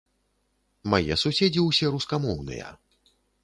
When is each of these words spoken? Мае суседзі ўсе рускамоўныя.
Мае 0.93 1.13
суседзі 1.25 1.61
ўсе 1.67 1.95
рускамоўныя. 1.99 2.67